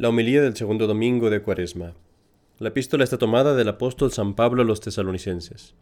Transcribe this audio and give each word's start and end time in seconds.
La 0.00 0.08
homilía 0.08 0.40
del 0.40 0.56
segundo 0.56 0.86
domingo 0.86 1.28
de 1.28 1.42
Cuaresma. 1.42 1.92
La 2.58 2.68
epístola 2.68 3.04
está 3.04 3.18
tomada 3.18 3.54
del 3.54 3.68
apóstol 3.68 4.10
San 4.12 4.32
Pablo 4.32 4.62
a 4.62 4.64
los 4.64 4.80
tesalonicenses. 4.80 5.74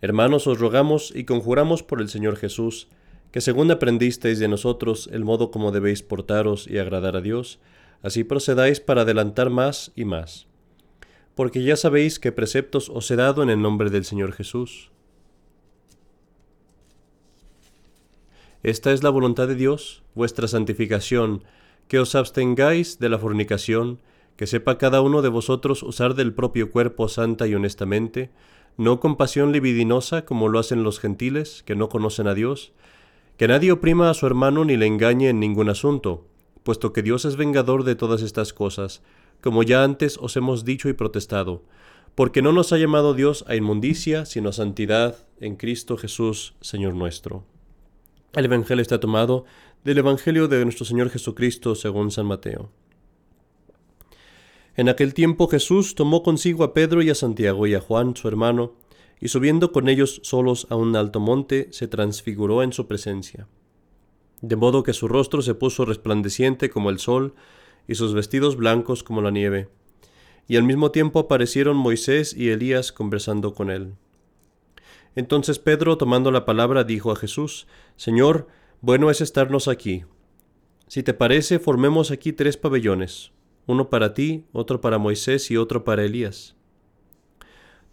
Hermanos, 0.00 0.46
os 0.46 0.58
rogamos 0.58 1.12
y 1.14 1.24
conjuramos 1.24 1.82
por 1.82 2.00
el 2.00 2.08
Señor 2.08 2.36
Jesús, 2.36 2.88
que 3.30 3.42
según 3.42 3.70
aprendisteis 3.70 4.38
de 4.38 4.48
nosotros 4.48 5.10
el 5.12 5.26
modo 5.26 5.50
como 5.50 5.72
debéis 5.72 6.02
portaros 6.02 6.66
y 6.66 6.78
agradar 6.78 7.16
a 7.16 7.20
Dios, 7.20 7.60
así 8.00 8.24
procedáis 8.24 8.80
para 8.80 9.02
adelantar 9.02 9.50
más 9.50 9.92
y 9.94 10.06
más. 10.06 10.46
Porque 11.34 11.62
ya 11.62 11.76
sabéis 11.76 12.18
qué 12.18 12.32
preceptos 12.32 12.88
os 12.88 13.10
he 13.10 13.16
dado 13.16 13.42
en 13.42 13.50
el 13.50 13.60
nombre 13.60 13.90
del 13.90 14.06
Señor 14.06 14.32
Jesús. 14.32 14.90
Esta 18.62 18.90
es 18.90 19.02
la 19.02 19.10
voluntad 19.10 19.48
de 19.48 19.54
Dios, 19.54 20.02
vuestra 20.14 20.48
santificación, 20.48 21.44
que 21.88 21.98
os 21.98 22.14
abstengáis 22.14 22.98
de 22.98 23.08
la 23.08 23.18
fornicación, 23.18 24.00
que 24.36 24.46
sepa 24.46 24.78
cada 24.78 25.00
uno 25.00 25.22
de 25.22 25.28
vosotros 25.28 25.82
usar 25.82 26.14
del 26.14 26.32
propio 26.32 26.70
cuerpo 26.70 27.08
santa 27.08 27.46
y 27.46 27.54
honestamente, 27.54 28.30
no 28.76 29.00
con 29.00 29.16
pasión 29.16 29.50
libidinosa 29.50 30.24
como 30.24 30.48
lo 30.48 30.60
hacen 30.60 30.84
los 30.84 31.00
gentiles, 31.00 31.64
que 31.66 31.74
no 31.74 31.88
conocen 31.88 32.28
a 32.28 32.34
Dios, 32.34 32.72
que 33.36 33.48
nadie 33.48 33.72
oprima 33.72 34.10
a 34.10 34.14
su 34.14 34.26
hermano 34.26 34.64
ni 34.64 34.76
le 34.76 34.86
engañe 34.86 35.30
en 35.30 35.40
ningún 35.40 35.68
asunto, 35.68 36.26
puesto 36.62 36.92
que 36.92 37.02
Dios 37.02 37.24
es 37.24 37.36
vengador 37.36 37.84
de 37.84 37.96
todas 37.96 38.22
estas 38.22 38.52
cosas, 38.52 39.02
como 39.40 39.62
ya 39.62 39.82
antes 39.82 40.18
os 40.20 40.36
hemos 40.36 40.64
dicho 40.64 40.88
y 40.88 40.92
protestado, 40.92 41.62
porque 42.14 42.42
no 42.42 42.52
nos 42.52 42.72
ha 42.72 42.78
llamado 42.78 43.14
Dios 43.14 43.44
a 43.48 43.56
inmundicia, 43.56 44.26
sino 44.26 44.50
a 44.50 44.52
santidad 44.52 45.16
en 45.40 45.56
Cristo 45.56 45.96
Jesús, 45.96 46.54
Señor 46.60 46.94
nuestro. 46.94 47.44
El 48.34 48.44
Evangelio 48.44 48.82
está 48.82 49.00
tomado 49.00 49.44
del 49.84 49.98
Evangelio 49.98 50.48
de 50.48 50.64
nuestro 50.64 50.84
Señor 50.84 51.10
Jesucristo 51.10 51.74
según 51.74 52.10
San 52.10 52.26
Mateo. 52.26 52.70
En 54.76 54.88
aquel 54.88 55.14
tiempo 55.14 55.48
Jesús 55.48 55.94
tomó 55.94 56.22
consigo 56.22 56.64
a 56.64 56.72
Pedro 56.74 57.02
y 57.02 57.10
a 57.10 57.14
Santiago 57.14 57.66
y 57.66 57.74
a 57.74 57.80
Juan 57.80 58.14
su 58.14 58.28
hermano, 58.28 58.74
y 59.20 59.28
subiendo 59.28 59.72
con 59.72 59.88
ellos 59.88 60.20
solos 60.22 60.66
a 60.70 60.76
un 60.76 60.94
alto 60.94 61.18
monte, 61.18 61.68
se 61.72 61.88
transfiguró 61.88 62.62
en 62.62 62.72
su 62.72 62.86
presencia. 62.86 63.48
De 64.40 64.54
modo 64.54 64.84
que 64.84 64.92
su 64.92 65.08
rostro 65.08 65.42
se 65.42 65.54
puso 65.54 65.84
resplandeciente 65.84 66.70
como 66.70 66.90
el 66.90 67.00
sol, 67.00 67.34
y 67.88 67.96
sus 67.96 68.14
vestidos 68.14 68.56
blancos 68.56 69.02
como 69.02 69.22
la 69.22 69.30
nieve. 69.30 69.68
Y 70.46 70.56
al 70.56 70.62
mismo 70.62 70.92
tiempo 70.92 71.18
aparecieron 71.18 71.76
Moisés 71.76 72.34
y 72.36 72.50
Elías 72.50 72.92
conversando 72.92 73.54
con 73.54 73.70
él. 73.70 73.94
Entonces 75.16 75.58
Pedro, 75.58 75.98
tomando 75.98 76.30
la 76.30 76.44
palabra, 76.44 76.84
dijo 76.84 77.10
a 77.10 77.16
Jesús, 77.16 77.66
Señor, 77.96 78.46
bueno 78.80 79.10
es 79.10 79.20
estarnos 79.20 79.68
aquí. 79.68 80.04
Si 80.86 81.02
te 81.02 81.14
parece, 81.14 81.58
formemos 81.58 82.10
aquí 82.10 82.32
tres 82.32 82.56
pabellones, 82.56 83.32
uno 83.66 83.90
para 83.90 84.14
ti, 84.14 84.46
otro 84.52 84.80
para 84.80 84.98
Moisés 84.98 85.50
y 85.50 85.56
otro 85.56 85.84
para 85.84 86.04
Elías. 86.04 86.56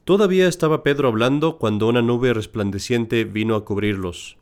Todavía 0.05 0.47
estaba 0.47 0.83
Pedro 0.83 1.07
hablando 1.07 1.57
cuando 1.57 1.87
una 1.87 2.01
nube 2.01 2.33
resplandeciente 2.33 3.23
vino 3.23 3.55
a 3.55 3.65
cubrirlos, 3.65 4.37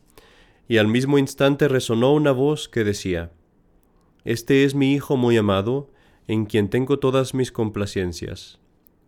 y 0.67 0.77
al 0.77 0.87
mismo 0.87 1.17
instante 1.17 1.67
resonó 1.67 2.13
una 2.13 2.31
voz 2.31 2.67
que 2.67 2.83
decía, 2.83 3.31
Este 4.25 4.65
es 4.65 4.75
mi 4.75 4.93
Hijo 4.93 5.15
muy 5.15 5.37
amado, 5.37 5.89
en 6.27 6.45
quien 6.45 6.69
tengo 6.69 6.99
todas 6.99 7.33
mis 7.33 7.51
complacencias. 7.51 8.59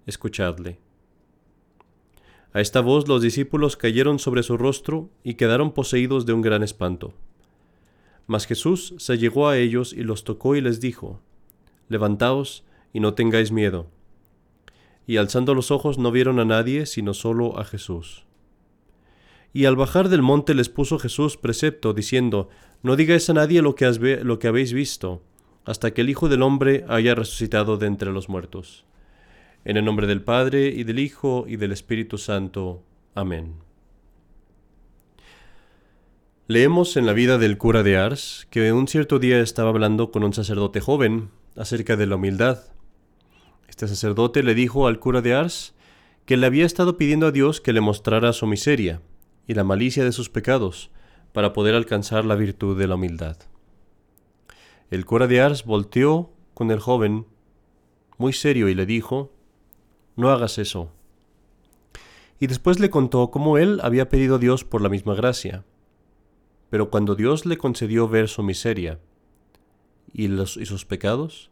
Escuchadle. 0.05 0.84
A 2.55 2.61
esta 2.61 2.79
voz 2.79 3.09
los 3.09 3.21
discípulos 3.21 3.75
cayeron 3.75 4.17
sobre 4.17 4.41
su 4.41 4.55
rostro 4.55 5.09
y 5.25 5.33
quedaron 5.33 5.73
poseídos 5.73 6.25
de 6.25 6.31
un 6.31 6.41
gran 6.41 6.63
espanto. 6.63 7.13
Mas 8.27 8.47
Jesús 8.47 8.95
se 8.97 9.17
llegó 9.17 9.49
a 9.49 9.57
ellos 9.57 9.91
y 9.91 10.03
los 10.03 10.23
tocó 10.23 10.55
y 10.55 10.61
les 10.61 10.79
dijo, 10.79 11.19
Levantaos 11.89 12.63
y 12.93 13.01
no 13.01 13.13
tengáis 13.13 13.51
miedo. 13.51 13.87
Y 15.05 15.17
alzando 15.17 15.53
los 15.53 15.69
ojos 15.69 15.97
no 15.97 16.13
vieron 16.13 16.39
a 16.39 16.45
nadie 16.45 16.85
sino 16.85 17.13
solo 17.13 17.59
a 17.59 17.65
Jesús. 17.65 18.23
Y 19.51 19.65
al 19.65 19.75
bajar 19.75 20.07
del 20.07 20.21
monte 20.21 20.53
les 20.53 20.69
puso 20.69 20.97
Jesús 20.97 21.35
precepto, 21.35 21.91
diciendo, 21.91 22.47
No 22.81 22.95
digáis 22.95 23.29
a 23.29 23.33
nadie 23.33 23.61
lo 23.61 23.75
que, 23.75 24.21
lo 24.23 24.39
que 24.39 24.47
habéis 24.47 24.71
visto, 24.71 25.21
hasta 25.65 25.93
que 25.93 25.99
el 25.99 26.09
Hijo 26.09 26.29
del 26.29 26.41
Hombre 26.41 26.85
haya 26.87 27.15
resucitado 27.15 27.75
de 27.75 27.87
entre 27.87 28.13
los 28.13 28.29
muertos. 28.29 28.85
En 29.65 29.77
el 29.77 29.83
nombre 29.83 30.05
del 30.05 30.21
Padre, 30.21 30.67
y 30.67 30.83
del 30.83 30.99
Hijo, 30.99 31.45
y 31.47 31.55
del 31.55 31.71
Espíritu 31.71 32.19
Santo. 32.19 32.83
Amén. 33.15 33.55
Leemos 36.45 36.95
en 36.97 37.07
la 37.07 37.13
vida 37.13 37.39
del 37.39 37.57
cura 37.57 37.81
de 37.81 37.97
Ars 37.97 38.45
que 38.51 38.71
un 38.71 38.87
cierto 38.87 39.17
día 39.17 39.39
estaba 39.39 39.69
hablando 39.69 40.11
con 40.11 40.23
un 40.23 40.33
sacerdote 40.33 40.81
joven 40.81 41.31
acerca 41.55 41.95
de 41.95 42.05
la 42.05 42.17
humildad. 42.17 42.59
Este 43.67 43.87
sacerdote 43.87 44.43
le 44.43 44.53
dijo 44.53 44.85
al 44.85 44.99
cura 44.99 45.23
de 45.23 45.33
Ars 45.33 45.73
que 46.25 46.37
le 46.37 46.45
había 46.45 46.67
estado 46.67 46.95
pidiendo 46.97 47.25
a 47.25 47.31
Dios 47.31 47.59
que 47.59 47.73
le 47.73 47.81
mostrara 47.81 48.33
su 48.33 48.45
miseria 48.45 49.01
y 49.47 49.55
la 49.55 49.63
malicia 49.63 50.03
de 50.03 50.11
sus 50.11 50.29
pecados 50.29 50.91
para 51.33 51.53
poder 51.53 51.73
alcanzar 51.73 52.23
la 52.23 52.35
virtud 52.35 52.77
de 52.77 52.87
la 52.87 52.95
humildad. 52.95 53.37
El 54.91 55.05
cura 55.05 55.25
de 55.25 55.41
Ars 55.41 55.65
volteó 55.65 56.31
con 56.53 56.69
el 56.69 56.79
joven 56.79 57.25
muy 58.19 58.31
serio 58.31 58.69
y 58.69 58.75
le 58.75 58.85
dijo, 58.85 59.34
no 60.15 60.29
hagas 60.29 60.57
eso. 60.57 60.91
Y 62.39 62.47
después 62.47 62.79
le 62.79 62.89
contó 62.89 63.31
cómo 63.31 63.57
él 63.57 63.79
había 63.81 64.09
pedido 64.09 64.35
a 64.35 64.39
Dios 64.39 64.63
por 64.63 64.81
la 64.81 64.89
misma 64.89 65.15
gracia. 65.15 65.63
Pero 66.69 66.89
cuando 66.89 67.15
Dios 67.15 67.45
le 67.45 67.57
concedió 67.57 68.07
ver 68.07 68.27
su 68.27 68.43
miseria 68.43 68.99
y, 70.13 70.25
y 70.25 70.65
sus 70.65 70.85
pecados, 70.85 71.51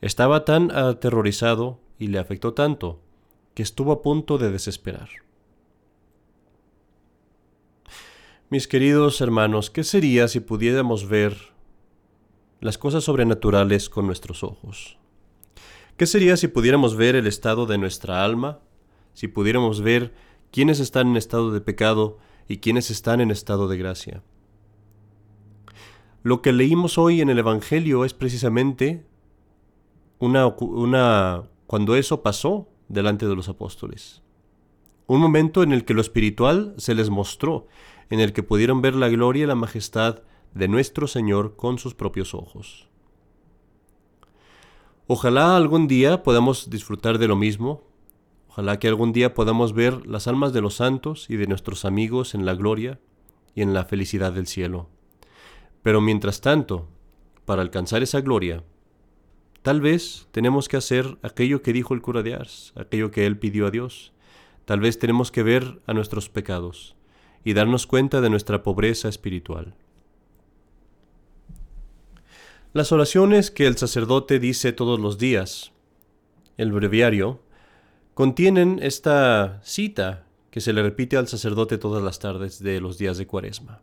estaba 0.00 0.44
tan 0.44 0.70
aterrorizado 0.70 1.80
y 1.98 2.08
le 2.08 2.18
afectó 2.18 2.54
tanto 2.54 3.00
que 3.54 3.62
estuvo 3.62 3.92
a 3.92 4.02
punto 4.02 4.38
de 4.38 4.50
desesperar. 4.50 5.08
Mis 8.48 8.68
queridos 8.68 9.20
hermanos, 9.20 9.70
¿qué 9.70 9.82
sería 9.82 10.28
si 10.28 10.40
pudiéramos 10.40 11.08
ver 11.08 11.36
las 12.60 12.78
cosas 12.78 13.04
sobrenaturales 13.04 13.88
con 13.88 14.06
nuestros 14.06 14.44
ojos? 14.44 14.98
¿Qué 15.96 16.04
sería 16.04 16.36
si 16.36 16.48
pudiéramos 16.48 16.94
ver 16.94 17.16
el 17.16 17.26
estado 17.26 17.64
de 17.64 17.78
nuestra 17.78 18.22
alma? 18.22 18.60
Si 19.14 19.28
pudiéramos 19.28 19.80
ver 19.80 20.12
quiénes 20.50 20.78
están 20.78 21.08
en 21.08 21.16
estado 21.16 21.52
de 21.52 21.62
pecado 21.62 22.18
y 22.48 22.58
quiénes 22.58 22.90
están 22.90 23.22
en 23.22 23.30
estado 23.30 23.66
de 23.66 23.78
gracia. 23.78 24.22
Lo 26.22 26.42
que 26.42 26.52
leímos 26.52 26.98
hoy 26.98 27.22
en 27.22 27.30
el 27.30 27.38
Evangelio 27.38 28.04
es 28.04 28.12
precisamente 28.12 29.06
una, 30.18 30.48
una, 30.48 31.44
cuando 31.66 31.96
eso 31.96 32.22
pasó 32.22 32.68
delante 32.88 33.26
de 33.26 33.34
los 33.34 33.48
apóstoles. 33.48 34.22
Un 35.06 35.20
momento 35.20 35.62
en 35.62 35.72
el 35.72 35.86
que 35.86 35.94
lo 35.94 36.02
espiritual 36.02 36.74
se 36.76 36.94
les 36.94 37.08
mostró, 37.08 37.68
en 38.10 38.20
el 38.20 38.34
que 38.34 38.42
pudieron 38.42 38.82
ver 38.82 38.94
la 38.94 39.08
gloria 39.08 39.44
y 39.44 39.46
la 39.46 39.54
majestad 39.54 40.24
de 40.52 40.68
nuestro 40.68 41.06
Señor 41.06 41.56
con 41.56 41.78
sus 41.78 41.94
propios 41.94 42.34
ojos. 42.34 42.90
Ojalá 45.08 45.56
algún 45.56 45.86
día 45.86 46.24
podamos 46.24 46.68
disfrutar 46.68 47.18
de 47.18 47.28
lo 47.28 47.36
mismo. 47.36 47.84
Ojalá 48.48 48.80
que 48.80 48.88
algún 48.88 49.12
día 49.12 49.34
podamos 49.34 49.72
ver 49.72 50.04
las 50.04 50.26
almas 50.26 50.52
de 50.52 50.60
los 50.60 50.74
santos 50.74 51.30
y 51.30 51.36
de 51.36 51.46
nuestros 51.46 51.84
amigos 51.84 52.34
en 52.34 52.44
la 52.44 52.54
gloria 52.54 52.98
y 53.54 53.62
en 53.62 53.72
la 53.72 53.84
felicidad 53.84 54.32
del 54.32 54.48
cielo. 54.48 54.88
Pero 55.82 56.00
mientras 56.00 56.40
tanto, 56.40 56.88
para 57.44 57.62
alcanzar 57.62 58.02
esa 58.02 58.20
gloria, 58.20 58.64
tal 59.62 59.80
vez 59.80 60.26
tenemos 60.32 60.66
que 60.66 60.76
hacer 60.76 61.18
aquello 61.22 61.62
que 61.62 61.72
dijo 61.72 61.94
el 61.94 62.02
cura 62.02 62.24
de 62.24 62.34
Ars, 62.34 62.72
aquello 62.74 63.12
que 63.12 63.26
él 63.26 63.38
pidió 63.38 63.68
a 63.68 63.70
Dios. 63.70 64.12
Tal 64.64 64.80
vez 64.80 64.98
tenemos 64.98 65.30
que 65.30 65.44
ver 65.44 65.80
a 65.86 65.94
nuestros 65.94 66.28
pecados 66.30 66.96
y 67.44 67.52
darnos 67.52 67.86
cuenta 67.86 68.20
de 68.20 68.30
nuestra 68.30 68.64
pobreza 68.64 69.08
espiritual. 69.08 69.76
Las 72.76 72.92
oraciones 72.92 73.50
que 73.50 73.66
el 73.66 73.78
sacerdote 73.78 74.38
dice 74.38 74.70
todos 74.70 75.00
los 75.00 75.16
días, 75.16 75.72
el 76.58 76.72
breviario, 76.72 77.40
contienen 78.12 78.80
esta 78.82 79.62
cita 79.62 80.26
que 80.50 80.60
se 80.60 80.74
le 80.74 80.82
repite 80.82 81.16
al 81.16 81.26
sacerdote 81.26 81.78
todas 81.78 82.04
las 82.04 82.18
tardes 82.18 82.62
de 82.62 82.82
los 82.82 82.98
días 82.98 83.16
de 83.16 83.26
Cuaresma. 83.26 83.80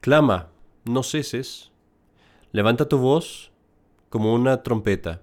Clama, 0.00 0.48
no 0.86 1.02
ceses, 1.02 1.70
levanta 2.52 2.88
tu 2.88 2.96
voz 2.96 3.52
como 4.08 4.32
una 4.32 4.62
trompeta, 4.62 5.20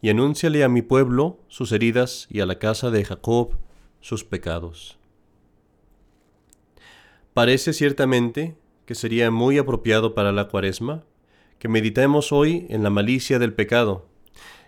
y 0.00 0.10
anúnciale 0.10 0.64
a 0.64 0.68
mi 0.68 0.82
pueblo 0.82 1.38
sus 1.46 1.70
heridas 1.70 2.26
y 2.28 2.40
a 2.40 2.46
la 2.46 2.58
casa 2.58 2.90
de 2.90 3.04
Jacob 3.04 3.58
sus 4.00 4.24
pecados. 4.24 4.98
Parece 7.32 7.72
ciertamente 7.72 8.56
que 8.86 8.94
sería 8.94 9.30
muy 9.30 9.58
apropiado 9.58 10.14
para 10.14 10.32
la 10.32 10.48
cuaresma, 10.48 11.04
que 11.58 11.68
meditemos 11.68 12.32
hoy 12.32 12.66
en 12.70 12.82
la 12.82 12.90
malicia 12.90 13.38
del 13.38 13.54
pecado. 13.54 14.06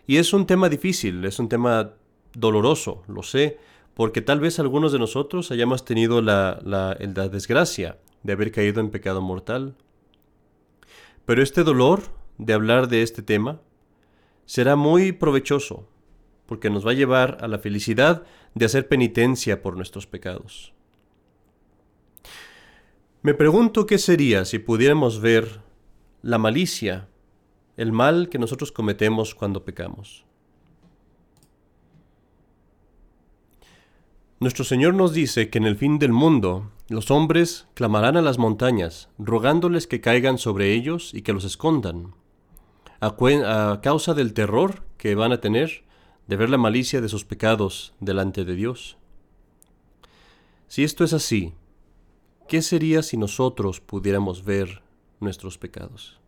Y 0.06 0.18
es 0.18 0.32
un 0.32 0.46
tema 0.46 0.68
difícil, 0.68 1.24
es 1.24 1.38
un 1.38 1.48
tema 1.48 1.94
doloroso, 2.34 3.02
lo 3.08 3.22
sé, 3.22 3.58
porque 3.94 4.20
tal 4.20 4.40
vez 4.40 4.58
algunos 4.58 4.92
de 4.92 4.98
nosotros 4.98 5.50
hayamos 5.50 5.84
tenido 5.84 6.20
la, 6.20 6.60
la, 6.64 6.94
desgracia 7.28 7.98
de 8.22 8.32
haber 8.32 8.52
caído 8.52 8.80
en 8.80 8.90
pecado 8.90 9.22
mortal. 9.22 9.76
Pero 11.24 11.42
este 11.42 11.64
dolor 11.64 12.02
de 12.38 12.52
hablar 12.52 12.88
de 12.88 13.02
este 13.02 13.22
tema 13.22 13.60
será 14.46 14.76
muy 14.76 15.12
provechoso, 15.12 15.88
porque 16.46 16.70
nos 16.70 16.86
va 16.86 16.90
a 16.90 16.94
llevar 16.94 17.38
a 17.40 17.48
la 17.48 17.58
felicidad 17.58 18.24
de 18.54 18.66
hacer 18.66 18.88
penitencia 18.88 19.62
por 19.62 19.76
nuestros 19.76 20.06
pecados. 20.06 20.74
Me 23.24 23.32
pregunto 23.32 23.86
qué 23.86 23.96
sería 23.96 24.44
si 24.44 24.58
pudiéramos 24.58 25.18
ver 25.18 25.62
la 26.20 26.36
malicia, 26.36 27.08
el 27.78 27.90
mal 27.90 28.28
que 28.28 28.38
nosotros 28.38 28.70
cometemos 28.70 29.34
cuando 29.34 29.64
pecamos. 29.64 30.26
Nuestro 34.40 34.62
Señor 34.62 34.92
nos 34.92 35.14
dice 35.14 35.48
que 35.48 35.56
en 35.56 35.64
el 35.64 35.76
fin 35.76 35.98
del 35.98 36.12
mundo 36.12 36.70
los 36.90 37.10
hombres 37.10 37.66
clamarán 37.72 38.18
a 38.18 38.20
las 38.20 38.36
montañas, 38.36 39.08
rogándoles 39.18 39.86
que 39.86 40.02
caigan 40.02 40.36
sobre 40.36 40.74
ellos 40.74 41.14
y 41.14 41.22
que 41.22 41.32
los 41.32 41.44
escondan, 41.44 42.12
a, 43.00 43.80
causa 43.82 44.12
del 44.12 44.34
terror 44.34 44.84
que 44.98 45.14
van 45.14 45.32
a 45.32 45.40
tener 45.40 45.84
de 46.26 46.36
ver 46.36 46.50
la 46.50 46.58
malicia 46.58 47.00
de 47.00 47.08
sus 47.08 47.24
pecados 47.24 47.94
delante 48.00 48.44
de 48.44 48.54
Dios. 48.54 48.98
Si 50.68 50.84
esto 50.84 51.04
es 51.04 51.14
así, 51.14 51.54
¿qué 52.48 52.62
sería 52.62 53.02
si 53.02 53.16
nosotros 53.16 53.80
pudiéramos 53.80 54.44
ver 54.44 54.82
nuestros 55.20 55.58
pecados? 55.58 56.18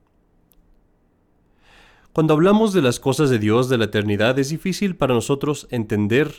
Cuando 2.13 2.33
hablamos 2.35 2.73
de 2.73 2.83
las 2.83 2.99
cosas 2.99 3.29
de 3.29 3.39
Dios 3.39 3.69
de 3.69 3.79
la 3.79 3.85
eternidad 3.85 4.39
es 4.39 4.49
difícil 4.49 4.97
para 4.97 5.15
nosotros 5.15 5.67
entender 5.71 6.35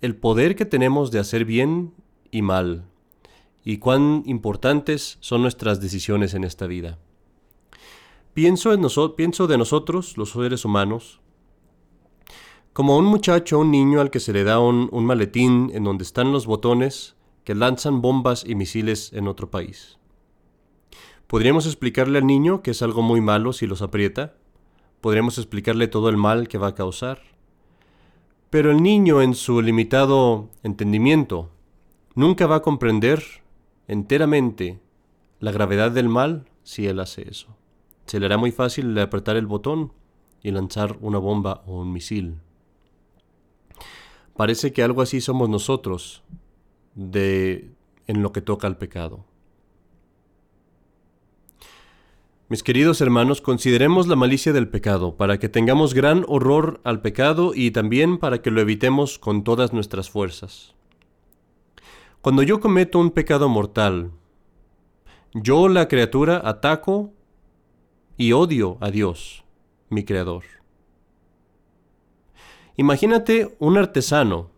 el 0.00 0.16
poder 0.16 0.56
que 0.56 0.64
tenemos 0.64 1.10
de 1.10 1.20
hacer 1.20 1.44
bien 1.44 1.94
y 2.30 2.42
mal, 2.42 2.84
y 3.64 3.78
cuán 3.78 4.22
importantes 4.26 5.18
son 5.20 5.42
nuestras 5.42 5.80
decisiones 5.80 6.34
en 6.34 6.44
esta 6.44 6.66
vida. 6.66 6.98
Pienso, 8.34 8.72
en 8.72 8.82
pienso 9.16 9.46
de 9.46 9.58
nosotros, 9.58 10.18
los 10.18 10.32
seres 10.32 10.64
humanos, 10.64 11.20
como 12.72 12.98
un 12.98 13.06
muchacho, 13.06 13.58
un 13.58 13.70
niño 13.70 14.00
al 14.00 14.10
que 14.10 14.20
se 14.20 14.32
le 14.32 14.44
da 14.44 14.60
un, 14.60 14.88
un 14.92 15.06
maletín 15.06 15.70
en 15.72 15.84
donde 15.84 16.04
están 16.04 16.32
los 16.32 16.46
botones 16.46 17.15
que 17.46 17.54
lanzan 17.54 18.02
bombas 18.02 18.44
y 18.44 18.56
misiles 18.56 19.12
en 19.12 19.28
otro 19.28 19.52
país. 19.52 19.98
Podríamos 21.28 21.64
explicarle 21.66 22.18
al 22.18 22.26
niño 22.26 22.60
que 22.60 22.72
es 22.72 22.82
algo 22.82 23.02
muy 23.02 23.20
malo 23.20 23.52
si 23.52 23.68
los 23.68 23.82
aprieta, 23.82 24.34
podríamos 25.00 25.38
explicarle 25.38 25.86
todo 25.86 26.08
el 26.08 26.16
mal 26.16 26.48
que 26.48 26.58
va 26.58 26.66
a 26.66 26.74
causar, 26.74 27.22
pero 28.50 28.72
el 28.72 28.82
niño 28.82 29.22
en 29.22 29.36
su 29.36 29.62
limitado 29.62 30.50
entendimiento 30.64 31.52
nunca 32.16 32.48
va 32.48 32.56
a 32.56 32.62
comprender 32.62 33.22
enteramente 33.86 34.80
la 35.38 35.52
gravedad 35.52 35.92
del 35.92 36.08
mal 36.08 36.50
si 36.64 36.88
él 36.88 36.98
hace 36.98 37.28
eso. 37.30 37.56
Se 38.06 38.18
le 38.18 38.26
hará 38.26 38.38
muy 38.38 38.50
fácil 38.50 38.98
apretar 38.98 39.36
el 39.36 39.46
botón 39.46 39.92
y 40.42 40.50
lanzar 40.50 40.98
una 41.00 41.18
bomba 41.18 41.62
o 41.66 41.82
un 41.82 41.92
misil. 41.92 42.40
Parece 44.34 44.72
que 44.72 44.82
algo 44.82 45.00
así 45.00 45.20
somos 45.20 45.48
nosotros 45.48 46.24
de 46.96 47.70
en 48.08 48.22
lo 48.22 48.32
que 48.32 48.40
toca 48.40 48.66
al 48.66 48.78
pecado. 48.78 49.24
Mis 52.48 52.62
queridos 52.62 53.00
hermanos, 53.00 53.40
consideremos 53.40 54.06
la 54.06 54.14
malicia 54.14 54.52
del 54.52 54.68
pecado, 54.68 55.16
para 55.16 55.38
que 55.38 55.48
tengamos 55.48 55.94
gran 55.94 56.24
horror 56.28 56.80
al 56.84 57.02
pecado 57.02 57.52
y 57.54 57.72
también 57.72 58.18
para 58.18 58.40
que 58.40 58.52
lo 58.52 58.60
evitemos 58.60 59.18
con 59.18 59.42
todas 59.42 59.72
nuestras 59.72 60.10
fuerzas. 60.10 60.74
Cuando 62.20 62.44
yo 62.44 62.60
cometo 62.60 63.00
un 63.00 63.10
pecado 63.10 63.48
mortal, 63.48 64.12
yo 65.34 65.68
la 65.68 65.88
criatura 65.88 66.40
ataco 66.44 67.12
y 68.16 68.30
odio 68.30 68.78
a 68.80 68.90
Dios, 68.90 69.44
mi 69.90 70.04
Creador. 70.04 70.44
Imagínate 72.76 73.56
un 73.58 73.76
artesano 73.76 74.50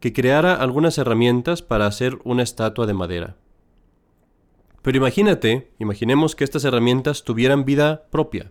que 0.00 0.12
creara 0.14 0.54
algunas 0.54 0.96
herramientas 0.98 1.62
para 1.62 1.86
hacer 1.86 2.18
una 2.24 2.42
estatua 2.42 2.86
de 2.86 2.94
madera. 2.94 3.36
Pero 4.82 4.96
imagínate, 4.96 5.72
imaginemos 5.78 6.34
que 6.34 6.44
estas 6.44 6.64
herramientas 6.64 7.22
tuvieran 7.22 7.66
vida 7.66 8.06
propia. 8.10 8.50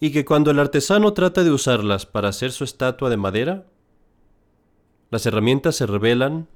Y 0.00 0.12
que 0.12 0.24
cuando 0.24 0.50
el 0.50 0.58
artesano 0.58 1.12
trata 1.12 1.44
de 1.44 1.50
usarlas 1.50 2.06
para 2.06 2.30
hacer 2.30 2.52
su 2.52 2.64
estatua 2.64 3.10
de 3.10 3.18
madera, 3.18 3.66
las 5.10 5.26
herramientas 5.26 5.76
se 5.76 5.86
rebelan, 5.86 6.48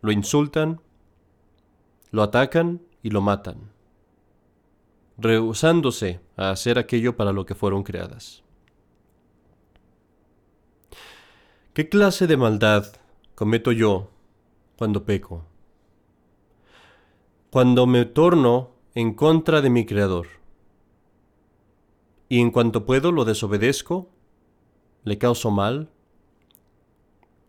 lo 0.00 0.12
insultan, 0.12 0.80
lo 2.10 2.22
atacan 2.22 2.80
y 3.02 3.10
lo 3.10 3.20
matan, 3.20 3.72
rehusándose 5.18 6.20
a 6.36 6.50
hacer 6.50 6.78
aquello 6.78 7.16
para 7.16 7.32
lo 7.32 7.44
que 7.44 7.54
fueron 7.54 7.82
creadas. 7.82 8.43
¿Qué 11.74 11.88
clase 11.88 12.26
de 12.26 12.36
maldad 12.36 12.86
cometo 13.34 13.72
yo 13.72 14.08
cuando 14.76 15.04
peco? 15.04 15.44
cuando 17.54 17.86
me 17.86 18.04
torno 18.04 18.72
en 18.96 19.14
contra 19.14 19.62
de 19.62 19.70
mi 19.70 19.86
Creador. 19.86 20.26
Y 22.28 22.40
en 22.40 22.50
cuanto 22.50 22.84
puedo 22.84 23.12
lo 23.12 23.24
desobedezco, 23.24 24.10
le 25.04 25.18
causo 25.18 25.52
mal 25.52 25.88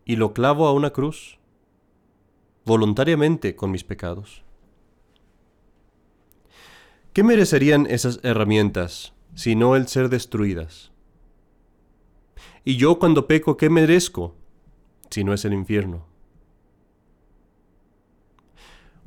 y 0.06 0.18
lo 0.18 0.32
clavo 0.32 0.68
a 0.68 0.74
una 0.74 0.92
cruz 0.92 1.40
voluntariamente 2.66 3.56
con 3.56 3.72
mis 3.72 3.84
pecados. 3.84 4.44
¿Qué 7.12 7.24
merecerían 7.24 7.88
esas 7.88 8.20
herramientas 8.22 9.16
si 9.34 9.56
no 9.56 9.76
el 9.76 9.88
ser 9.88 10.10
destruidas? 10.10 10.92
Y 12.68 12.78
yo 12.78 12.98
cuando 12.98 13.28
peco, 13.28 13.58
¿qué 13.58 13.70
merezco 13.70 14.34
si 15.12 15.24
no 15.24 15.34
es 15.34 15.46
el 15.46 15.54
infierno? 15.54 16.08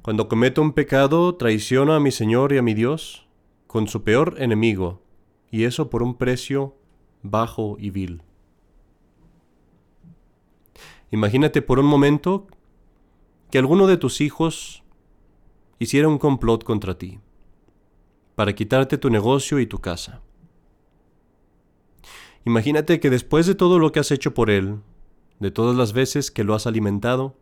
Cuando 0.00 0.28
cometo 0.28 0.62
un 0.62 0.72
pecado, 0.72 1.34
traiciono 1.34 1.92
a 1.92 1.98
mi 2.00 2.12
Señor 2.12 2.52
y 2.52 2.58
a 2.58 2.62
mi 2.62 2.72
Dios 2.72 3.26
con 3.66 3.88
su 3.88 4.04
peor 4.04 4.36
enemigo, 4.38 5.02
y 5.50 5.64
eso 5.64 5.90
por 5.90 6.04
un 6.04 6.14
precio 6.14 6.76
bajo 7.22 7.76
y 7.80 7.90
vil. 7.90 8.22
Imagínate 11.10 11.60
por 11.60 11.80
un 11.80 11.86
momento 11.86 12.46
que 13.50 13.58
alguno 13.58 13.88
de 13.88 13.96
tus 13.96 14.20
hijos 14.20 14.84
hiciera 15.80 16.06
un 16.06 16.18
complot 16.18 16.62
contra 16.62 16.96
ti, 16.96 17.18
para 18.36 18.54
quitarte 18.54 18.98
tu 18.98 19.10
negocio 19.10 19.58
y 19.58 19.66
tu 19.66 19.80
casa. 19.80 20.22
Imagínate 22.48 22.98
que 22.98 23.10
después 23.10 23.46
de 23.46 23.54
todo 23.54 23.78
lo 23.78 23.92
que 23.92 24.00
has 24.00 24.10
hecho 24.10 24.32
por 24.32 24.48
él, 24.48 24.80
de 25.38 25.50
todas 25.50 25.76
las 25.76 25.92
veces 25.92 26.30
que 26.30 26.44
lo 26.44 26.54
has 26.54 26.66
alimentado, 26.66 27.36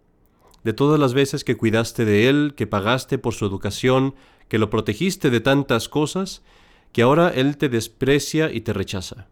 de 0.64 0.72
todas 0.72 0.98
las 0.98 1.14
veces 1.14 1.44
que 1.44 1.56
cuidaste 1.56 2.04
de 2.04 2.28
él, 2.28 2.54
que 2.56 2.66
pagaste 2.66 3.16
por 3.16 3.32
su 3.32 3.46
educación, 3.46 4.16
que 4.48 4.58
lo 4.58 4.68
protegiste 4.68 5.30
de 5.30 5.38
tantas 5.38 5.88
cosas, 5.88 6.42
que 6.90 7.02
ahora 7.02 7.28
él 7.28 7.56
te 7.56 7.68
desprecia 7.68 8.50
y 8.52 8.62
te 8.62 8.72
rechaza. 8.72 9.28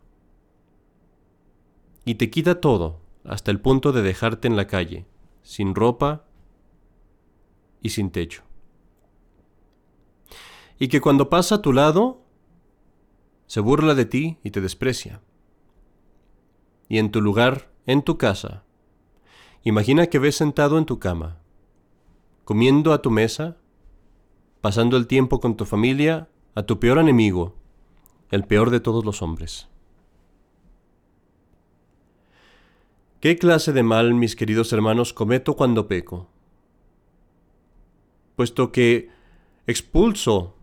Y 2.05 2.15
te 2.15 2.31
quita 2.31 2.61
todo, 2.61 3.01
hasta 3.25 3.51
el 3.51 3.59
punto 3.61 3.91
de 3.91 4.03
dejarte 4.03 4.47
en 4.47 4.55
la 4.55 4.69
calle, 4.69 5.07
sin 5.43 5.75
ropa 5.75 6.25
y 7.83 7.89
sin 7.89 8.13
techo. 8.13 8.45
Y 10.79 10.87
que 10.87 11.01
cuando 11.01 11.29
pasa 11.29 11.57
a 11.57 11.63
tu 11.63 11.73
lado, 11.73 12.23
se 13.49 13.59
burla 13.59 13.97
de 13.97 14.05
ti 14.05 14.39
y 14.45 14.53
te 14.53 14.61
desprecia. 14.61 15.21
Y 16.95 16.99
en 16.99 17.11
tu 17.11 17.21
lugar, 17.21 17.73
en 17.87 18.03
tu 18.03 18.19
casa, 18.19 18.63
Imagina 19.65 20.07
que 20.07 20.21
ves 20.21 20.37
sentado 20.37 20.79
en 20.79 20.85
tu 20.85 21.01
cama, 21.01 21.41
comiendo 22.45 22.93
a 22.93 23.03
tu 23.03 23.11
mesa, 23.11 23.57
pasando 24.61 24.97
el 24.97 25.09
tiempo 25.09 25.41
con 25.41 25.57
tu 25.57 25.65
familia, 25.65 26.29
a 26.55 26.63
tu 26.63 26.79
peor 26.79 26.99
enemigo, 26.99 27.57
el 28.31 28.45
peor 28.45 28.71
de 28.71 28.79
todos 28.79 29.05
los 29.05 29.23
hombres. 29.23 29.67
¿Qué 33.19 33.39
clase 33.39 33.73
de 33.73 33.83
mal, 33.83 34.15
mis 34.15 34.37
queridos 34.37 34.73
hermanos, 34.73 35.13
cometo 35.13 35.57
cuando 35.57 35.89
peco? 35.89 36.29
Puesto 38.37 38.71
que 38.71 39.11
expulso 39.67 40.55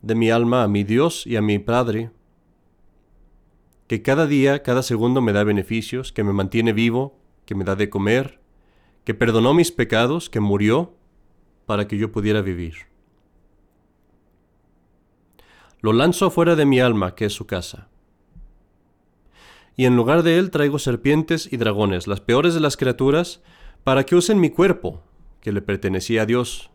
de 0.00 0.14
mi 0.14 0.30
alma 0.30 0.62
a 0.62 0.68
mi 0.68 0.82
Dios 0.82 1.26
y 1.26 1.36
a 1.36 1.42
mi 1.42 1.58
Padre, 1.58 2.10
que 3.86 4.02
cada 4.02 4.26
día, 4.26 4.62
cada 4.62 4.82
segundo 4.82 5.20
me 5.20 5.32
da 5.32 5.44
beneficios, 5.44 6.12
que 6.12 6.24
me 6.24 6.32
mantiene 6.32 6.72
vivo, 6.72 7.18
que 7.44 7.54
me 7.54 7.64
da 7.64 7.76
de 7.76 7.90
comer, 7.90 8.40
que 9.04 9.14
perdonó 9.14 9.54
mis 9.54 9.72
pecados, 9.72 10.30
que 10.30 10.40
murió 10.40 10.94
para 11.66 11.88
que 11.88 11.96
yo 11.96 12.12
pudiera 12.12 12.42
vivir. 12.42 12.74
Lo 15.80 15.92
lanzo 15.92 16.26
afuera 16.26 16.54
de 16.54 16.64
mi 16.64 16.80
alma, 16.80 17.14
que 17.14 17.24
es 17.24 17.32
su 17.32 17.46
casa. 17.46 17.88
Y 19.76 19.86
en 19.86 19.96
lugar 19.96 20.22
de 20.22 20.38
él 20.38 20.50
traigo 20.50 20.78
serpientes 20.78 21.52
y 21.52 21.56
dragones, 21.56 22.06
las 22.06 22.20
peores 22.20 22.54
de 22.54 22.60
las 22.60 22.76
criaturas, 22.76 23.42
para 23.84 24.04
que 24.04 24.14
usen 24.14 24.38
mi 24.38 24.50
cuerpo, 24.50 25.02
que 25.40 25.50
le 25.50 25.60
pertenecía 25.60 26.22
a 26.22 26.26
Dios, 26.26 26.70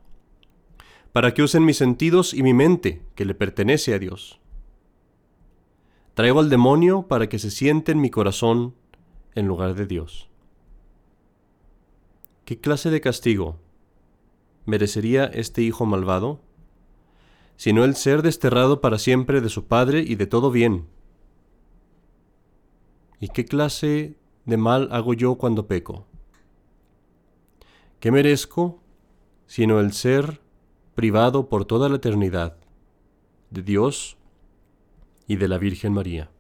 para 1.14 1.34
que 1.34 1.42
usen 1.42 1.64
mis 1.64 1.78
sentidos 1.78 2.34
y 2.34 2.44
mi 2.44 2.54
mente, 2.54 3.02
que 3.16 3.24
le 3.24 3.34
pertenece 3.34 3.94
a 3.94 4.00
Dios. 4.00 4.42
Traigo 6.18 6.40
al 6.40 6.50
demonio 6.50 7.04
para 7.04 7.30
que 7.30 7.38
se 7.38 7.52
siente 7.52 7.92
en 7.92 8.02
mi 8.02 8.10
corazón 8.10 8.74
en 9.36 9.46
lugar 9.46 9.76
de 9.76 9.86
Dios. 9.86 10.32
¿Qué 12.44 12.60
clase 12.60 12.90
de 12.90 13.02
castigo 13.02 13.60
merecería 14.66 15.26
este 15.26 15.62
hijo 15.62 15.86
malvado? 15.86 16.42
Sino 17.56 17.84
el 17.84 17.96
ser 17.96 18.24
desterrado 18.24 18.82
para 18.82 18.98
siempre 18.98 19.42
de 19.42 19.50
su 19.50 19.66
padre 19.68 20.00
y 20.00 20.16
de 20.16 20.26
todo 20.26 20.50
bien. 20.50 20.88
¿Y 23.20 23.28
qué 23.28 23.46
clase 23.46 24.18
de 24.46 24.58
mal 24.58 24.90
hago 24.92 25.14
yo 25.14 25.36
cuando 25.36 25.68
peco? 25.68 26.08
¿Qué 28.00 28.10
merezco 28.10 28.82
sino 29.46 29.80
el 29.80 29.94
ser 29.94 30.42
privado 30.96 31.48
por 31.48 31.66
toda 31.66 31.90
la 31.90 31.98
eternidad 31.98 32.58
de 33.52 33.62
Dios 33.62 34.17
y 35.27 35.36
de 35.36 35.48
la 35.48 35.57
Virgen 35.57 35.93
María? 35.93 36.31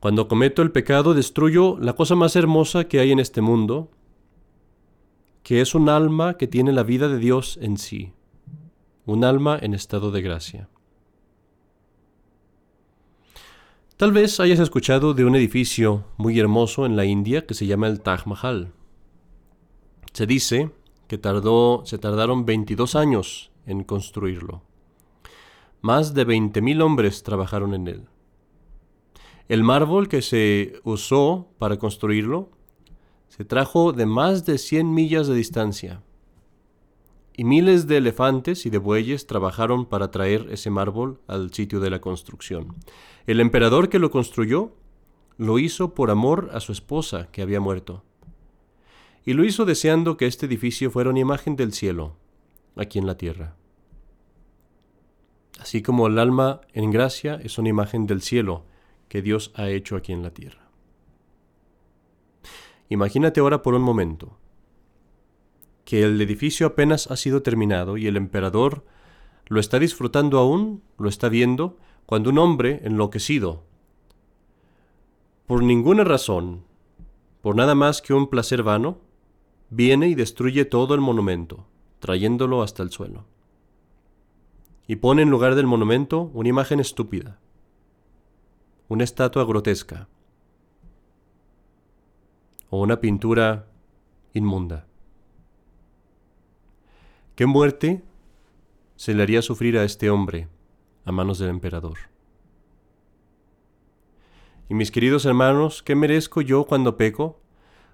Cuando 0.00 0.28
cometo 0.28 0.60
el 0.60 0.70
pecado 0.70 1.14
destruyo 1.14 1.78
la 1.80 1.94
cosa 1.94 2.14
más 2.14 2.36
hermosa 2.36 2.84
que 2.84 3.00
hay 3.00 3.10
en 3.10 3.18
este 3.18 3.40
mundo, 3.40 3.90
que 5.42 5.60
es 5.60 5.74
un 5.74 5.88
alma 5.88 6.36
que 6.36 6.46
tiene 6.46 6.72
la 6.72 6.82
vida 6.82 7.08
de 7.08 7.18
Dios 7.18 7.58
en 7.60 7.78
sí, 7.78 8.12
un 9.06 9.24
alma 9.24 9.58
en 9.60 9.74
estado 9.74 10.10
de 10.10 10.22
gracia. 10.22 10.68
Tal 13.96 14.10
vez 14.10 14.40
hayas 14.40 14.58
escuchado 14.58 15.14
de 15.14 15.24
un 15.24 15.36
edificio 15.36 16.04
muy 16.16 16.38
hermoso 16.40 16.84
en 16.84 16.96
la 16.96 17.04
India 17.04 17.46
que 17.46 17.54
se 17.54 17.66
llama 17.66 17.86
el 17.86 18.00
Taj 18.00 18.26
Mahal. 18.26 18.72
Se 20.12 20.26
dice 20.26 20.70
que 21.06 21.16
tardó, 21.16 21.82
se 21.86 21.96
tardaron 21.98 22.44
22 22.44 22.96
años 22.96 23.52
en 23.66 23.84
construirlo. 23.84 24.62
Más 25.84 26.14
de 26.14 26.26
20.000 26.26 26.80
hombres 26.82 27.22
trabajaron 27.22 27.74
en 27.74 27.88
él. 27.88 28.08
El 29.50 29.62
mármol 29.62 30.08
que 30.08 30.22
se 30.22 30.80
usó 30.82 31.50
para 31.58 31.78
construirlo 31.78 32.48
se 33.28 33.44
trajo 33.44 33.92
de 33.92 34.06
más 34.06 34.46
de 34.46 34.56
100 34.56 34.94
millas 34.94 35.26
de 35.26 35.34
distancia. 35.34 36.02
Y 37.36 37.44
miles 37.44 37.86
de 37.86 37.98
elefantes 37.98 38.64
y 38.64 38.70
de 38.70 38.78
bueyes 38.78 39.26
trabajaron 39.26 39.84
para 39.84 40.10
traer 40.10 40.46
ese 40.50 40.70
mármol 40.70 41.20
al 41.26 41.52
sitio 41.52 41.80
de 41.80 41.90
la 41.90 42.00
construcción. 42.00 42.74
El 43.26 43.40
emperador 43.40 43.90
que 43.90 43.98
lo 43.98 44.10
construyó 44.10 44.72
lo 45.36 45.58
hizo 45.58 45.92
por 45.92 46.10
amor 46.10 46.48
a 46.54 46.60
su 46.60 46.72
esposa 46.72 47.28
que 47.30 47.42
había 47.42 47.60
muerto. 47.60 48.02
Y 49.26 49.34
lo 49.34 49.44
hizo 49.44 49.66
deseando 49.66 50.16
que 50.16 50.24
este 50.24 50.46
edificio 50.46 50.90
fuera 50.90 51.10
una 51.10 51.20
imagen 51.20 51.56
del 51.56 51.74
cielo, 51.74 52.16
aquí 52.74 52.98
en 52.98 53.06
la 53.06 53.18
tierra. 53.18 53.58
Así 55.64 55.80
como 55.80 56.08
el 56.08 56.18
alma 56.18 56.60
en 56.74 56.90
gracia 56.90 57.40
es 57.42 57.56
una 57.56 57.70
imagen 57.70 58.06
del 58.06 58.20
cielo 58.20 58.66
que 59.08 59.22
Dios 59.22 59.50
ha 59.54 59.70
hecho 59.70 59.96
aquí 59.96 60.12
en 60.12 60.22
la 60.22 60.28
tierra. 60.30 60.68
Imagínate 62.90 63.40
ahora 63.40 63.62
por 63.62 63.72
un 63.72 63.80
momento 63.80 64.36
que 65.86 66.02
el 66.02 66.20
edificio 66.20 66.66
apenas 66.66 67.10
ha 67.10 67.16
sido 67.16 67.40
terminado 67.40 67.96
y 67.96 68.06
el 68.06 68.18
emperador 68.18 68.84
lo 69.46 69.58
está 69.58 69.78
disfrutando 69.78 70.38
aún, 70.38 70.82
lo 70.98 71.08
está 71.08 71.30
viendo, 71.30 71.78
cuando 72.04 72.28
un 72.28 72.36
hombre 72.40 72.82
enloquecido, 72.84 73.64
por 75.46 75.62
ninguna 75.62 76.04
razón, 76.04 76.64
por 77.40 77.56
nada 77.56 77.74
más 77.74 78.02
que 78.02 78.12
un 78.12 78.28
placer 78.28 78.62
vano, 78.62 78.98
viene 79.70 80.08
y 80.08 80.14
destruye 80.14 80.66
todo 80.66 80.94
el 80.94 81.00
monumento, 81.00 81.64
trayéndolo 82.00 82.60
hasta 82.60 82.82
el 82.82 82.90
suelo. 82.90 83.24
Y 84.86 84.96
pone 84.96 85.22
en 85.22 85.30
lugar 85.30 85.54
del 85.54 85.66
monumento 85.66 86.30
una 86.34 86.48
imagen 86.48 86.80
estúpida, 86.80 87.38
una 88.88 89.04
estatua 89.04 89.44
grotesca 89.44 90.08
o 92.68 92.80
una 92.80 93.00
pintura 93.00 93.66
inmunda. 94.34 94.86
¿Qué 97.34 97.46
muerte 97.46 98.04
se 98.96 99.14
le 99.14 99.22
haría 99.22 99.42
sufrir 99.42 99.78
a 99.78 99.84
este 99.84 100.10
hombre 100.10 100.48
a 101.04 101.12
manos 101.12 101.38
del 101.38 101.50
emperador? 101.50 101.98
Y 104.68 104.74
mis 104.74 104.90
queridos 104.90 105.24
hermanos, 105.24 105.82
¿qué 105.82 105.94
merezco 105.94 106.40
yo 106.40 106.64
cuando 106.64 106.96
peco? 106.96 107.40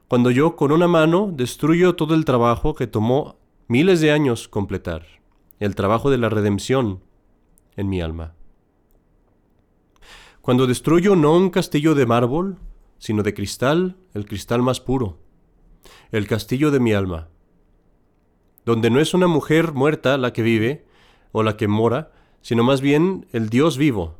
Cuando 0.08 0.30
yo 0.30 0.56
con 0.56 0.72
una 0.72 0.88
mano 0.88 1.30
destruyo 1.32 1.94
todo 1.94 2.14
el 2.14 2.24
trabajo 2.24 2.74
que 2.74 2.86
tomó 2.86 3.36
miles 3.68 4.00
de 4.00 4.10
años 4.10 4.48
completar, 4.48 5.19
el 5.60 5.74
trabajo 5.74 6.10
de 6.10 6.18
la 6.18 6.28
redención 6.28 7.02
en 7.76 7.88
mi 7.88 8.00
alma. 8.00 8.34
Cuando 10.40 10.66
destruyo 10.66 11.14
no 11.14 11.36
un 11.36 11.50
castillo 11.50 11.94
de 11.94 12.06
mármol, 12.06 12.58
sino 12.98 13.22
de 13.22 13.34
cristal, 13.34 13.96
el 14.14 14.24
cristal 14.26 14.62
más 14.62 14.80
puro, 14.80 15.18
el 16.10 16.26
castillo 16.26 16.70
de 16.70 16.80
mi 16.80 16.94
alma, 16.94 17.28
donde 18.64 18.90
no 18.90 19.00
es 19.00 19.14
una 19.14 19.26
mujer 19.26 19.72
muerta 19.74 20.16
la 20.16 20.32
que 20.32 20.42
vive 20.42 20.86
o 21.32 21.42
la 21.42 21.56
que 21.56 21.68
mora, 21.68 22.10
sino 22.40 22.64
más 22.64 22.80
bien 22.80 23.26
el 23.32 23.50
Dios 23.50 23.76
vivo. 23.76 24.16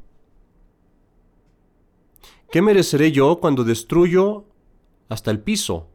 ¿Qué 2.50 2.60
mereceré 2.60 3.12
yo 3.12 3.40
cuando 3.40 3.64
destruyo 3.64 4.44
hasta 5.08 5.30
el 5.30 5.40
piso 5.40 5.88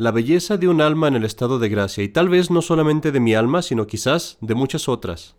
la 0.00 0.12
belleza 0.12 0.56
de 0.56 0.66
un 0.66 0.80
alma 0.80 1.08
en 1.08 1.16
el 1.16 1.26
estado 1.26 1.58
de 1.58 1.68
gracia, 1.68 2.02
y 2.02 2.08
tal 2.08 2.30
vez 2.30 2.50
no 2.50 2.62
solamente 2.62 3.12
de 3.12 3.20
mi 3.20 3.34
alma, 3.34 3.60
sino 3.60 3.86
quizás 3.86 4.38
de 4.40 4.54
muchas 4.54 4.88
otras, 4.88 5.36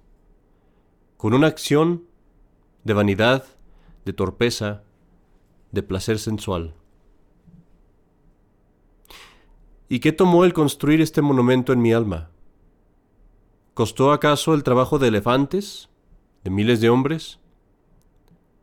con 1.17 1.33
una 1.33 1.47
acción 1.47 2.03
de 2.83 2.93
vanidad, 2.93 3.43
de 4.05 4.13
torpeza, 4.13 4.83
de 5.71 5.81
placer 5.81 6.19
sensual. 6.19 6.75
¿Y 9.89 9.99
qué 9.99 10.11
tomó 10.11 10.45
el 10.45 10.53
construir 10.53 11.01
este 11.01 11.23
monumento 11.23 11.73
en 11.73 11.81
mi 11.81 11.91
alma? 11.91 12.29
¿Costó 13.73 14.11
acaso 14.11 14.53
el 14.53 14.61
trabajo 14.61 14.99
de 14.99 15.07
elefantes, 15.07 15.89
de 16.43 16.51
miles 16.51 16.81
de 16.81 16.91
hombres? 16.91 17.39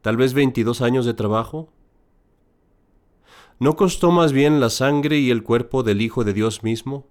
¿Tal 0.02 0.16
vez 0.16 0.32
22 0.32 0.80
años 0.80 1.06
de 1.06 1.14
trabajo? 1.14 1.72
¿No 3.60 3.74
costó 3.74 4.12
más 4.12 4.32
bien 4.32 4.60
la 4.60 4.70
sangre 4.70 5.18
y 5.18 5.30
el 5.30 5.42
cuerpo 5.42 5.82
del 5.82 6.00
Hijo 6.00 6.22
de 6.22 6.32
Dios 6.32 6.62
mismo? 6.62 7.08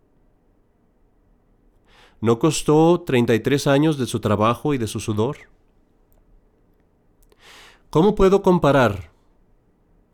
¿No 2.21 2.39
costó 2.39 3.01
33 3.01 3.67
años 3.67 3.97
de 3.97 4.05
su 4.05 4.21
trabajo 4.21 4.73
y 4.73 4.77
de 4.77 4.87
su 4.87 5.01
sudor? 5.01 5.37
¿Cómo 7.89 8.15
puedo 8.15 8.41
comparar 8.41 9.11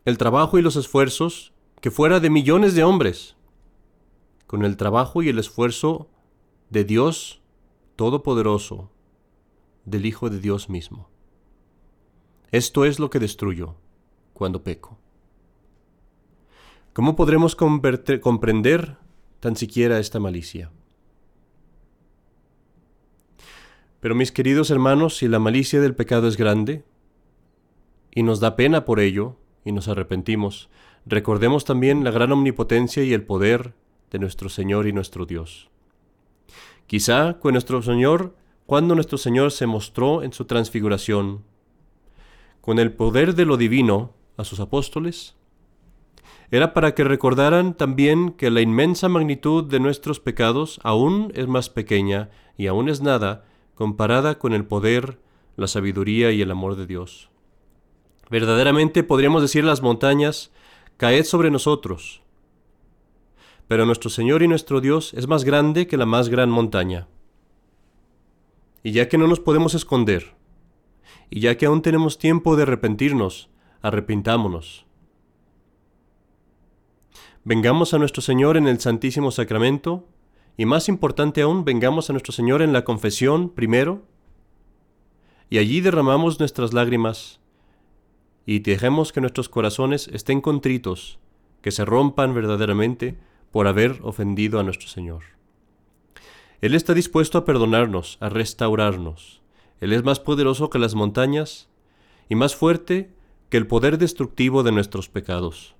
el 0.04 0.18
trabajo 0.18 0.58
y 0.58 0.62
los 0.62 0.74
esfuerzos 0.74 1.52
que 1.80 1.92
fuera 1.92 2.18
de 2.18 2.30
millones 2.30 2.74
de 2.74 2.82
hombres 2.82 3.36
con 4.48 4.64
el 4.64 4.76
trabajo 4.76 5.22
y 5.22 5.28
el 5.28 5.38
esfuerzo 5.38 6.08
de 6.68 6.84
Dios 6.84 7.42
Todopoderoso, 7.94 8.90
del 9.84 10.04
Hijo 10.04 10.30
de 10.30 10.40
Dios 10.40 10.68
mismo? 10.68 11.08
Esto 12.50 12.84
es 12.84 12.98
lo 12.98 13.08
que 13.08 13.20
destruyo 13.20 13.76
cuando 14.32 14.64
peco. 14.64 14.98
¿Cómo 16.94 17.16
podremos 17.16 17.56
comprender 17.56 18.96
tan 19.40 19.56
siquiera 19.56 19.98
esta 19.98 20.20
malicia? 20.20 20.70
Pero 23.98 24.14
mis 24.14 24.30
queridos 24.30 24.70
hermanos, 24.70 25.16
si 25.16 25.26
la 25.26 25.40
malicia 25.40 25.80
del 25.80 25.96
pecado 25.96 26.28
es 26.28 26.36
grande, 26.36 26.84
y 28.12 28.22
nos 28.22 28.38
da 28.38 28.54
pena 28.54 28.84
por 28.84 29.00
ello, 29.00 29.34
y 29.64 29.72
nos 29.72 29.88
arrepentimos, 29.88 30.70
recordemos 31.04 31.64
también 31.64 32.04
la 32.04 32.12
gran 32.12 32.30
omnipotencia 32.30 33.02
y 33.02 33.12
el 33.12 33.24
poder 33.24 33.74
de 34.12 34.20
nuestro 34.20 34.48
Señor 34.48 34.86
y 34.86 34.92
nuestro 34.92 35.26
Dios. 35.26 35.70
Quizá 36.86 37.40
con 37.40 37.54
nuestro 37.54 37.82
Señor, 37.82 38.36
cuando 38.66 38.94
nuestro 38.94 39.18
Señor 39.18 39.50
se 39.50 39.66
mostró 39.66 40.22
en 40.22 40.32
su 40.32 40.44
transfiguración, 40.44 41.42
con 42.60 42.78
el 42.78 42.92
poder 42.92 43.34
de 43.34 43.46
lo 43.46 43.56
divino 43.56 44.12
a 44.36 44.44
sus 44.44 44.60
apóstoles, 44.60 45.34
era 46.54 46.72
para 46.72 46.94
que 46.94 47.02
recordaran 47.02 47.74
también 47.74 48.30
que 48.30 48.48
la 48.48 48.60
inmensa 48.60 49.08
magnitud 49.08 49.64
de 49.64 49.80
nuestros 49.80 50.20
pecados 50.20 50.78
aún 50.84 51.32
es 51.34 51.48
más 51.48 51.68
pequeña 51.68 52.30
y 52.56 52.68
aún 52.68 52.88
es 52.88 53.02
nada 53.02 53.44
comparada 53.74 54.38
con 54.38 54.52
el 54.52 54.64
poder, 54.64 55.18
la 55.56 55.66
sabiduría 55.66 56.30
y 56.30 56.42
el 56.42 56.52
amor 56.52 56.76
de 56.76 56.86
Dios. 56.86 57.28
Verdaderamente 58.30 59.02
podríamos 59.02 59.42
decir 59.42 59.64
las 59.64 59.82
montañas, 59.82 60.52
caed 60.96 61.24
sobre 61.24 61.50
nosotros. 61.50 62.22
Pero 63.66 63.84
nuestro 63.84 64.08
Señor 64.08 64.44
y 64.44 64.46
nuestro 64.46 64.80
Dios 64.80 65.12
es 65.14 65.26
más 65.26 65.42
grande 65.42 65.88
que 65.88 65.96
la 65.96 66.06
más 66.06 66.28
gran 66.28 66.50
montaña. 66.50 67.08
Y 68.84 68.92
ya 68.92 69.08
que 69.08 69.18
no 69.18 69.26
nos 69.26 69.40
podemos 69.40 69.74
esconder, 69.74 70.36
y 71.30 71.40
ya 71.40 71.56
que 71.56 71.66
aún 71.66 71.82
tenemos 71.82 72.16
tiempo 72.16 72.54
de 72.54 72.62
arrepentirnos, 72.62 73.50
arrepintámonos. 73.82 74.86
Vengamos 77.46 77.92
a 77.92 77.98
nuestro 77.98 78.22
Señor 78.22 78.56
en 78.56 78.66
el 78.66 78.80
Santísimo 78.80 79.30
Sacramento 79.30 80.08
y 80.56 80.64
más 80.64 80.88
importante 80.88 81.42
aún, 81.42 81.66
vengamos 81.66 82.08
a 82.08 82.14
nuestro 82.14 82.32
Señor 82.32 82.62
en 82.62 82.72
la 82.72 82.84
confesión 82.84 83.50
primero, 83.50 84.06
y 85.50 85.58
allí 85.58 85.82
derramamos 85.82 86.38
nuestras 86.38 86.72
lágrimas, 86.72 87.40
y 88.46 88.60
dejemos 88.60 89.12
que 89.12 89.20
nuestros 89.20 89.50
corazones 89.50 90.08
estén 90.08 90.40
contritos, 90.40 91.18
que 91.60 91.70
se 91.70 91.84
rompan 91.84 92.32
verdaderamente 92.32 93.18
por 93.50 93.66
haber 93.66 93.98
ofendido 94.02 94.58
a 94.58 94.62
nuestro 94.62 94.88
Señor. 94.88 95.24
Él 96.62 96.74
está 96.74 96.94
dispuesto 96.94 97.36
a 97.36 97.44
perdonarnos, 97.44 98.16
a 98.20 98.30
restaurarnos. 98.30 99.42
Él 99.80 99.92
es 99.92 100.02
más 100.02 100.18
poderoso 100.18 100.70
que 100.70 100.78
las 100.78 100.94
montañas 100.94 101.68
y 102.30 102.36
más 102.36 102.56
fuerte 102.56 103.10
que 103.50 103.58
el 103.58 103.66
poder 103.66 103.98
destructivo 103.98 104.62
de 104.62 104.72
nuestros 104.72 105.10
pecados. 105.10 105.73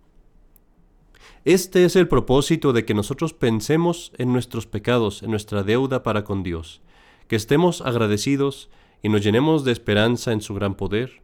Este 1.45 1.85
es 1.85 1.95
el 1.95 2.09
propósito 2.09 2.73
de 2.73 2.87
que 2.87 2.95
nosotros 2.95 3.35
pensemos 3.35 4.13
en 4.17 4.33
nuestros 4.33 4.67
pecados, 4.67 5.23
en 5.23 5.31
nuestra 5.31 5.63
deuda 5.63 6.03
para 6.03 6.25
con 6.25 6.43
Dios, 6.43 6.81
que 7.29 7.37
estemos 7.37 7.83
agradecidos 7.83 8.71
y 9.03 9.11
nos 9.11 9.23
llenemos 9.23 9.63
de 9.63 9.73
esperanza 9.73 10.33
en 10.33 10.41
su 10.41 10.55
gran 10.55 10.75
poder, 10.75 11.21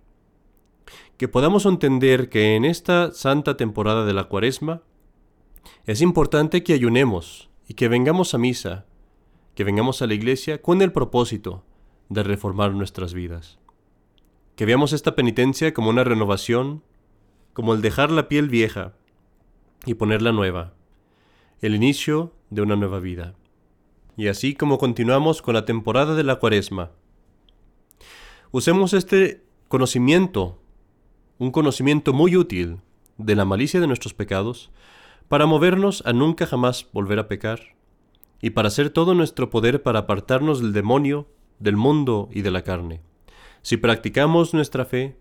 que 1.16 1.26
podamos 1.26 1.64
entender 1.64 2.28
que 2.28 2.54
en 2.54 2.66
esta 2.66 3.12
santa 3.12 3.56
temporada 3.56 4.04
de 4.04 4.12
la 4.12 4.24
cuaresma 4.24 4.82
es 5.86 6.02
importante 6.02 6.62
que 6.62 6.74
ayunemos 6.74 7.48
y 7.66 7.72
que 7.72 7.88
vengamos 7.88 8.34
a 8.34 8.38
misa, 8.38 8.84
que 9.54 9.64
vengamos 9.64 10.02
a 10.02 10.06
la 10.06 10.12
iglesia 10.12 10.60
con 10.60 10.82
el 10.82 10.92
propósito 10.92 11.64
de 12.10 12.22
reformar 12.22 12.74
nuestras 12.74 13.14
vidas. 13.14 13.58
Que 14.54 14.66
veamos 14.66 14.92
esta 14.92 15.14
penitencia 15.14 15.72
como 15.72 15.88
una 15.88 16.04
renovación, 16.04 16.82
como 17.54 17.72
el 17.72 17.80
dejar 17.80 18.10
la 18.10 18.28
piel 18.28 18.50
vieja 18.50 18.96
y 19.86 19.94
ponerla 19.94 20.32
nueva, 20.32 20.74
el 21.60 21.74
inicio 21.74 22.32
de 22.50 22.62
una 22.62 22.76
nueva 22.76 23.00
vida. 23.00 23.34
Y 24.16 24.28
así 24.28 24.54
como 24.54 24.78
continuamos 24.78 25.42
con 25.42 25.54
la 25.54 25.64
temporada 25.64 26.14
de 26.14 26.24
la 26.24 26.36
cuaresma, 26.36 26.90
usemos 28.50 28.92
este 28.92 29.44
conocimiento, 29.68 30.60
un 31.38 31.50
conocimiento 31.50 32.12
muy 32.12 32.36
útil 32.36 32.80
de 33.16 33.36
la 33.36 33.44
malicia 33.44 33.80
de 33.80 33.86
nuestros 33.86 34.14
pecados, 34.14 34.70
para 35.28 35.46
movernos 35.46 36.02
a 36.06 36.12
nunca 36.12 36.46
jamás 36.46 36.88
volver 36.92 37.18
a 37.18 37.28
pecar, 37.28 37.76
y 38.42 38.50
para 38.50 38.68
hacer 38.68 38.90
todo 38.90 39.14
nuestro 39.14 39.50
poder 39.50 39.82
para 39.82 40.00
apartarnos 40.00 40.60
del 40.60 40.72
demonio, 40.72 41.28
del 41.58 41.76
mundo 41.76 42.28
y 42.32 42.42
de 42.42 42.50
la 42.50 42.62
carne. 42.62 43.02
Si 43.62 43.76
practicamos 43.76 44.54
nuestra 44.54 44.84
fe, 44.84 45.16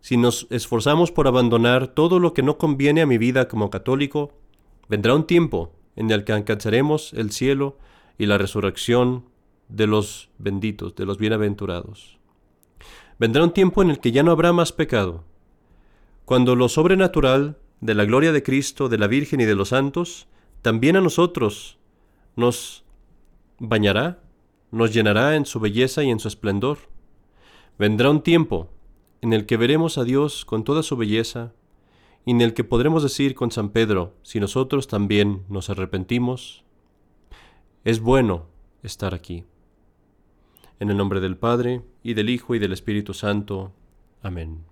si 0.00 0.16
nos 0.16 0.46
esforzamos 0.50 1.10
por 1.10 1.26
abandonar 1.26 1.88
todo 1.88 2.18
lo 2.18 2.34
que 2.34 2.42
no 2.42 2.58
conviene 2.58 3.02
a 3.02 3.06
mi 3.06 3.18
vida 3.18 3.48
como 3.48 3.70
católico, 3.70 4.32
vendrá 4.88 5.14
un 5.14 5.26
tiempo 5.26 5.72
en 5.96 6.10
el 6.10 6.24
que 6.24 6.32
alcanzaremos 6.32 7.12
el 7.14 7.32
cielo 7.32 7.76
y 8.16 8.26
la 8.26 8.38
resurrección 8.38 9.24
de 9.68 9.86
los 9.86 10.30
benditos, 10.38 10.94
de 10.94 11.04
los 11.04 11.18
bienaventurados. 11.18 12.18
Vendrá 13.18 13.42
un 13.42 13.52
tiempo 13.52 13.82
en 13.82 13.90
el 13.90 13.98
que 13.98 14.12
ya 14.12 14.22
no 14.22 14.30
habrá 14.30 14.52
más 14.52 14.72
pecado, 14.72 15.24
cuando 16.24 16.54
lo 16.54 16.68
sobrenatural 16.68 17.56
de 17.80 17.94
la 17.94 18.04
gloria 18.04 18.32
de 18.32 18.42
Cristo, 18.42 18.88
de 18.88 18.98
la 18.98 19.06
Virgen 19.06 19.40
y 19.40 19.44
de 19.44 19.54
los 19.54 19.70
santos, 19.70 20.28
también 20.62 20.96
a 20.96 21.00
nosotros 21.00 21.78
nos 22.36 22.84
bañará, 23.58 24.20
nos 24.70 24.92
llenará 24.92 25.36
en 25.36 25.46
su 25.46 25.58
belleza 25.58 26.04
y 26.04 26.10
en 26.10 26.20
su 26.20 26.28
esplendor. 26.28 26.78
Vendrá 27.78 28.10
un 28.10 28.22
tiempo 28.22 28.68
en 29.20 29.32
el 29.32 29.46
que 29.46 29.56
veremos 29.56 29.98
a 29.98 30.04
Dios 30.04 30.44
con 30.44 30.64
toda 30.64 30.82
su 30.82 30.96
belleza, 30.96 31.52
y 32.24 32.32
en 32.32 32.40
el 32.40 32.54
que 32.54 32.64
podremos 32.64 33.02
decir 33.02 33.34
con 33.34 33.50
San 33.50 33.70
Pedro, 33.70 34.14
si 34.22 34.38
nosotros 34.40 34.86
también 34.86 35.44
nos 35.48 35.70
arrepentimos, 35.70 36.64
es 37.84 38.00
bueno 38.00 38.46
estar 38.82 39.14
aquí. 39.14 39.44
En 40.78 40.90
el 40.90 40.96
nombre 40.96 41.20
del 41.20 41.36
Padre, 41.36 41.82
y 42.02 42.14
del 42.14 42.30
Hijo, 42.30 42.54
y 42.54 42.58
del 42.58 42.72
Espíritu 42.72 43.14
Santo. 43.14 43.72
Amén. 44.22 44.67